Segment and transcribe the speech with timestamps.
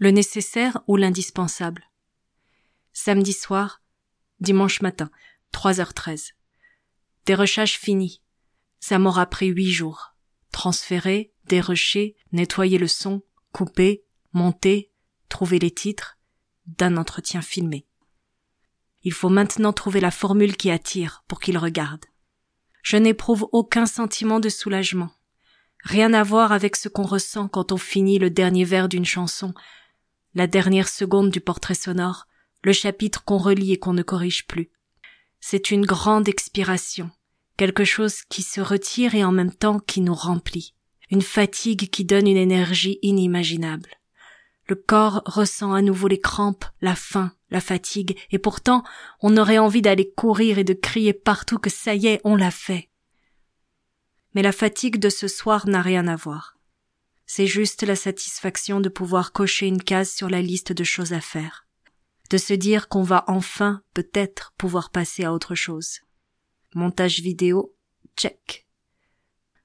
[0.00, 1.84] Le nécessaire ou l'indispensable.
[2.94, 3.82] Samedi soir,
[4.40, 5.10] dimanche matin,
[5.52, 6.30] 3h13.
[7.26, 8.22] Des recherches finies.
[8.80, 10.14] Ça m'aura pris huit jours.
[10.52, 14.90] Transférer, dérocher, nettoyer le son, couper, monter,
[15.28, 16.18] trouver les titres
[16.64, 17.86] d'un entretien filmé.
[19.02, 22.06] Il faut maintenant trouver la formule qui attire pour qu'il regarde.
[22.82, 25.10] Je n'éprouve aucun sentiment de soulagement.
[25.84, 29.52] Rien à voir avec ce qu'on ressent quand on finit le dernier vers d'une chanson,
[30.34, 32.26] la dernière seconde du portrait sonore,
[32.62, 34.70] le chapitre qu'on relit et qu'on ne corrige plus.
[35.40, 37.10] C'est une grande expiration,
[37.56, 40.74] quelque chose qui se retire et en même temps qui nous remplit,
[41.10, 43.90] une fatigue qui donne une énergie inimaginable.
[44.66, 48.84] Le corps ressent à nouveau les crampes, la faim, la fatigue, et pourtant
[49.20, 52.52] on aurait envie d'aller courir et de crier partout que ça y est, on l'a
[52.52, 52.88] fait.
[54.34, 56.56] Mais la fatigue de ce soir n'a rien à voir.
[57.32, 61.20] C'est juste la satisfaction de pouvoir cocher une case sur la liste de choses à
[61.20, 61.68] faire.
[62.28, 66.00] De se dire qu'on va enfin, peut-être, pouvoir passer à autre chose.
[66.74, 67.72] Montage vidéo,
[68.16, 68.66] check.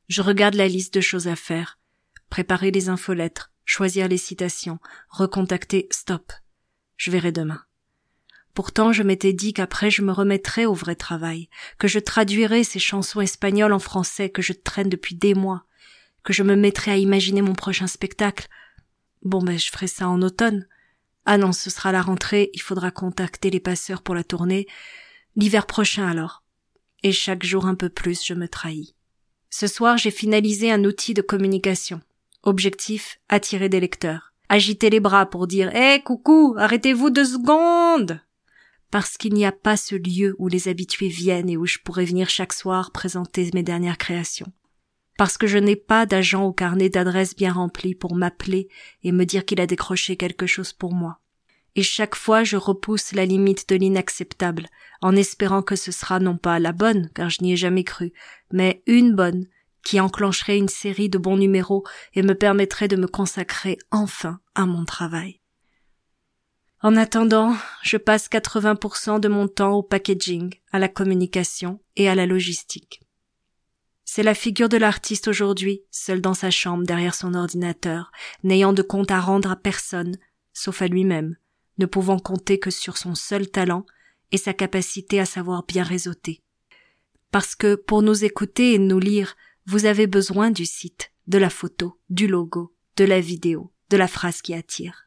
[0.09, 1.79] Je regarde la liste de choses à faire.
[2.29, 4.77] Préparer les infolettres, choisir les citations,
[5.09, 6.33] recontacter, stop.
[6.97, 7.63] Je verrai demain.
[8.53, 11.49] Pourtant, je m'étais dit qu'après je me remettrais au vrai travail,
[11.79, 15.65] que je traduirais ces chansons espagnoles en français que je traîne depuis des mois,
[16.25, 18.47] que je me mettrais à imaginer mon prochain spectacle.
[19.23, 20.67] Bon ben, je ferai ça en automne.
[21.25, 24.67] Ah non, ce sera la rentrée, il faudra contacter les passeurs pour la tournée.
[25.35, 26.43] L'hiver prochain alors.
[27.03, 28.95] Et chaque jour un peu plus, je me trahis.
[29.49, 32.01] Ce soir, j'ai finalisé un outil de communication.
[32.43, 34.33] Objectif, attirer des lecteurs.
[34.49, 38.19] Agiter les bras pour dire, hé, coucou, arrêtez-vous deux secondes!
[38.95, 42.05] parce qu'il n'y a pas ce lieu où les habitués viennent et où je pourrais
[42.05, 44.53] venir chaque soir présenter mes dernières créations.
[45.17, 48.67] Parce que je n'ai pas d'agent au carnet d'adresses bien rempli pour m'appeler
[49.03, 51.19] et me dire qu'il a décroché quelque chose pour moi.
[51.75, 54.67] Et chaque fois je repousse la limite de l'inacceptable,
[55.01, 58.13] en espérant que ce sera non pas la bonne, car je n'y ai jamais cru,
[58.51, 59.47] mais une bonne,
[59.85, 61.83] qui enclencherait une série de bons numéros
[62.13, 65.41] et me permettrait de me consacrer enfin à mon travail.
[66.81, 72.15] En attendant, je passe 80% de mon temps au packaging, à la communication et à
[72.15, 73.04] la logistique.
[74.05, 78.11] C'est la figure de l'artiste aujourd'hui, seul dans sa chambre derrière son ordinateur,
[78.43, 80.17] n'ayant de compte à rendre à personne,
[80.53, 81.35] sauf à lui-même,
[81.79, 83.85] ne pouvant compter que sur son seul talent
[84.31, 86.41] et sa capacité à savoir bien réseauter.
[87.31, 89.35] Parce que pour nous écouter et nous lire,
[89.65, 94.07] vous avez besoin du site, de la photo, du logo, de la vidéo, de la
[94.07, 95.05] phrase qui attire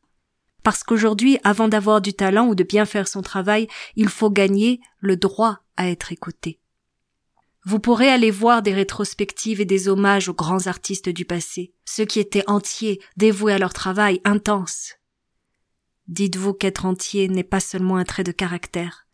[0.68, 4.80] parce qu'aujourd'hui, avant d'avoir du talent ou de bien faire son travail, il faut gagner
[5.00, 6.60] le droit à être écouté.
[7.68, 12.06] Vous pourrez aller voir des rétrospectives et des hommages aux grands artistes du passé, ceux
[12.06, 14.94] qui étaient entiers, dévoués à leur travail, intense.
[16.06, 19.06] Dites-vous qu'être entier n'est pas seulement un trait de caractère.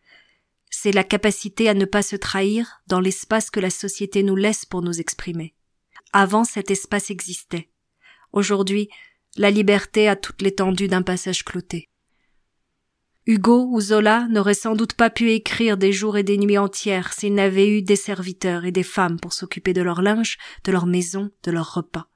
[0.70, 4.64] C'est la capacité à ne pas se trahir dans l'espace que la société nous laisse
[4.64, 5.56] pour nous exprimer.
[6.12, 7.70] Avant, cet espace existait.
[8.30, 8.88] Aujourd'hui,
[9.36, 11.88] la liberté à toute l'étendue d'un passage clouté.
[13.26, 17.14] Hugo ou Zola n'auraient sans doute pas pu écrire des jours et des nuits entières
[17.14, 20.84] s'ils n'avaient eu des serviteurs et des femmes pour s'occuper de leur linge, de leur
[20.84, 22.08] maison, de leurs repas.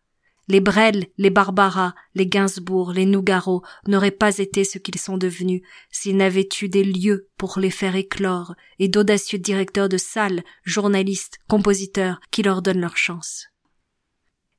[0.49, 5.63] Les Brel, les Barbara, les Gainsbourg, les Nougaro n'auraient pas été ce qu'ils sont devenus
[5.91, 11.39] s'ils n'avaient eu des lieux pour les faire éclore et d'audacieux directeurs de salles, journalistes,
[11.49, 13.47] compositeurs qui leur donnent leur chance.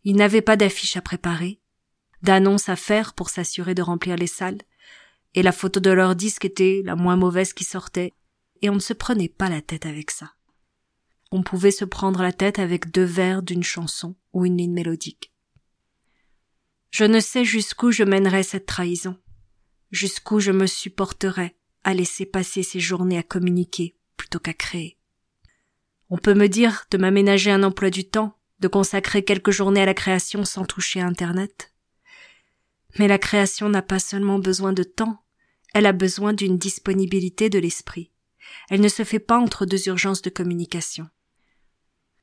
[0.03, 1.59] Ils n'avaient pas d'affiches à préparer,
[2.21, 4.59] d'annonces à faire pour s'assurer de remplir les salles,
[5.35, 8.13] et la photo de leur disque était la moins mauvaise qui sortait,
[8.61, 10.33] et on ne se prenait pas la tête avec ça.
[11.31, 15.31] On pouvait se prendre la tête avec deux vers d'une chanson ou une ligne mélodique.
[16.91, 19.15] Je ne sais jusqu'où je mènerai cette trahison,
[19.91, 24.97] jusqu'où je me supporterai à laisser passer ces journées à communiquer plutôt qu'à créer.
[26.09, 29.85] On peut me dire de m'aménager un emploi du temps, de consacrer quelques journées à
[29.85, 31.71] la création sans toucher Internet.
[32.97, 35.23] Mais la création n'a pas seulement besoin de temps,
[35.73, 38.11] elle a besoin d'une disponibilité de l'esprit.
[38.69, 41.07] Elle ne se fait pas entre deux urgences de communication.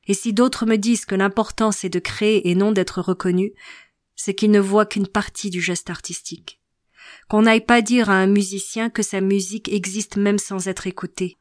[0.07, 3.53] Et si d'autres me disent que l'important c'est de créer et non d'être reconnu,
[4.15, 6.61] c'est qu'ils ne voient qu'une partie du geste artistique.
[7.29, 11.37] Qu'on n'aille pas dire à un musicien que sa musique existe même sans être écoutée,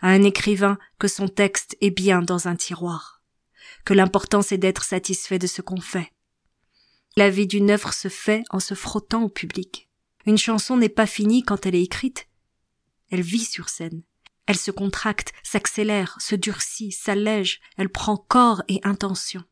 [0.00, 3.22] à un écrivain que son texte est bien dans un tiroir,
[3.84, 6.12] que l'important c'est d'être satisfait de ce qu'on fait.
[7.18, 9.88] La vie d'une œuvre se fait en se frottant au public.
[10.26, 12.28] Une chanson n'est pas finie quand elle est écrite.
[13.10, 14.02] Elle vit sur scène.
[14.44, 19.42] Elle se contracte, s'accélère, se durcit, s'allège, elle prend corps et intention.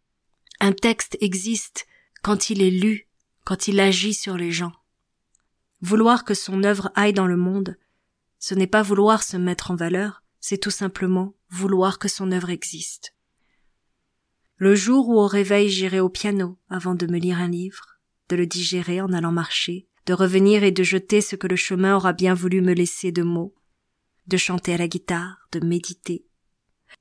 [0.61, 1.87] Un texte existe
[2.22, 3.08] quand il est lu,
[3.44, 4.72] quand il agit sur les gens.
[5.81, 7.76] Vouloir que son œuvre aille dans le monde,
[8.38, 12.50] ce n'est pas vouloir se mettre en valeur, c'est tout simplement vouloir que son œuvre
[12.50, 13.14] existe.
[14.56, 17.98] Le jour où au réveil j'irai au piano avant de me lire un livre,
[18.28, 21.96] de le digérer en allant marcher, de revenir et de jeter ce que le chemin
[21.96, 23.54] aura bien voulu me laisser de mots,
[24.28, 26.24] de chanter à la guitare, de méditer.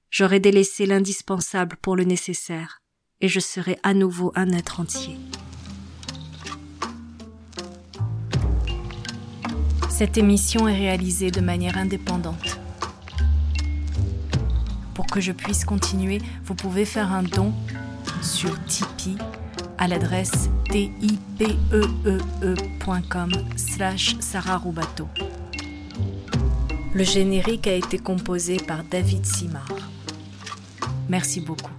[0.10, 2.80] J'aurai délaissé l'indispensable pour le nécessaire,
[3.22, 5.18] et je serai à nouveau un être entier.
[9.92, 12.60] Cette émission est réalisée de manière indépendante.
[14.94, 17.54] Pour que je puisse continuer, vous pouvez faire un don
[18.22, 19.18] sur Tipeee
[19.78, 21.72] à l'adresse tipeee.com
[23.56, 25.08] slash sararubato.
[26.94, 29.68] Le générique a été composé par David Simard.
[31.10, 31.72] Merci beaucoup.